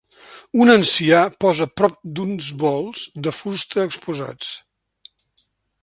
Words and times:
Un 0.63 0.71
ancià 0.75 1.19
posa 1.45 1.67
prop 1.81 1.99
d'uns 2.19 2.49
bols 2.65 3.05
de 3.27 3.35
fusta 3.43 3.87
exposats. 3.91 4.53